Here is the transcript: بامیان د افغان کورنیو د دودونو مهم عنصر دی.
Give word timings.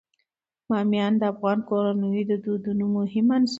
بامیان 0.69 1.13
د 1.17 1.23
افغان 1.33 1.59
کورنیو 1.69 2.27
د 2.31 2.33
دودونو 2.45 2.85
مهم 2.97 3.27
عنصر 3.35 3.49
دی. 3.49 3.49